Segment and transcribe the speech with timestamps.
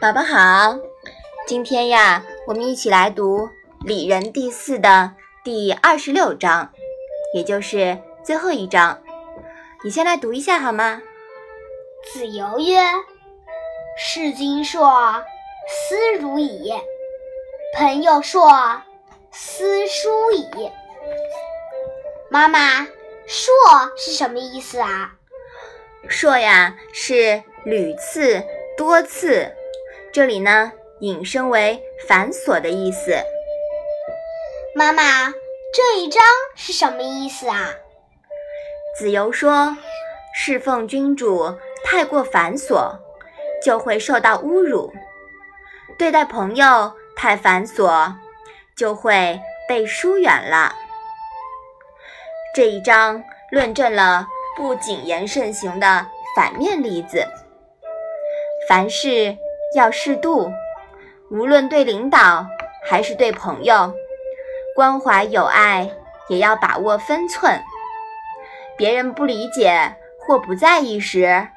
[0.00, 0.78] 宝宝好，
[1.44, 3.46] 今天呀，我们一起来读
[3.84, 6.70] 《礼仁》第四的第二十六章，
[7.34, 9.02] 也就是最后一章。
[9.82, 11.02] 你先来读一下好吗？
[12.12, 12.78] 子游曰
[13.98, 14.88] ：“士今硕，
[15.68, 16.72] 斯如矣；
[17.76, 18.48] 朋友硕，
[19.32, 20.70] 斯疏矣。”
[22.30, 22.86] 妈妈，
[23.26, 23.50] 硕
[23.96, 25.14] 是什么意思啊？
[26.08, 28.44] 硕呀，是屡次、
[28.76, 29.52] 多次。
[30.10, 33.12] 这里呢，引申为繁琐的意思。
[34.74, 35.02] 妈妈，
[35.72, 36.22] 这一章
[36.56, 37.74] 是什么意思啊？
[38.96, 39.76] 子游说，
[40.34, 42.96] 侍奉君主太过繁琐，
[43.62, 44.90] 就会受到侮辱；
[45.98, 48.14] 对待朋友太繁琐，
[48.74, 50.74] 就会被疏远了。
[52.54, 57.24] 这一章论证了不谨言慎行的反面例子，
[58.68, 59.36] 凡事。
[59.74, 60.50] 要适度，
[61.30, 62.46] 无论对领导
[62.88, 63.92] 还是对朋友，
[64.74, 65.90] 关怀友爱
[66.28, 67.60] 也要把握分寸。
[68.76, 71.48] 别人不理解或不在意时，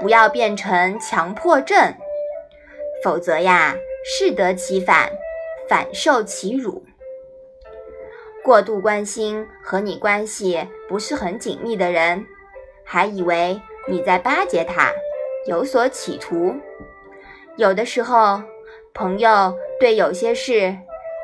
[0.00, 1.94] 不要变成强迫症，
[3.02, 5.10] 否则呀，适得其反，
[5.68, 6.84] 反受其辱。
[8.42, 12.26] 过度关心和你关系不是很紧密的人，
[12.84, 14.92] 还以为你在巴结他，
[15.46, 16.54] 有所企图。
[17.56, 18.42] 有的时候，
[18.92, 20.76] 朋友对有些事，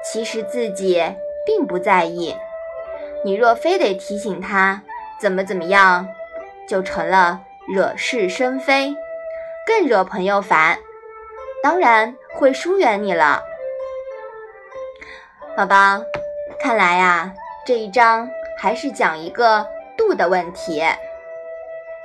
[0.04, 1.02] 其实自己
[1.44, 2.36] 并不在意。
[3.24, 4.80] 你若非得提醒他
[5.20, 6.06] 怎么怎么样，
[6.68, 7.40] 就成了
[7.74, 8.94] 惹是生非，
[9.66, 10.78] 更惹朋友烦，
[11.62, 13.42] 当然会疏远你了。
[15.56, 16.00] 宝宝，
[16.60, 17.34] 看来呀，
[17.66, 20.80] 这一章还是讲一个度的问题。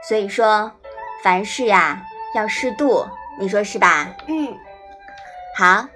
[0.07, 0.71] 所以说，
[1.23, 2.01] 凡事呀
[2.33, 3.05] 要适度。
[3.39, 4.16] 你说是吧？
[4.28, 4.58] 嗯，
[5.58, 5.88] 好，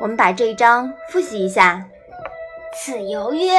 [0.00, 1.84] 我们把这一章复习一下。
[2.76, 3.52] 子游曰：“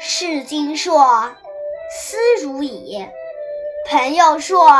[0.00, 1.30] 士今硕，
[1.90, 3.06] 斯如矣；
[3.90, 4.70] 朋友硕，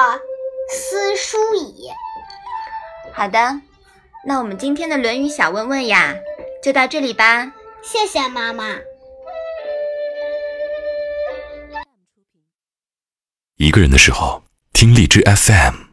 [0.71, 1.91] 斯疏矣。”
[3.13, 3.61] 好的，
[4.25, 6.17] 那我们今天的《论语》小问问呀，
[6.63, 7.53] 就到这里吧。
[7.83, 8.77] 谢谢妈妈。
[13.57, 14.43] 一个人的时候，
[14.73, 15.88] 听荔枝 FM。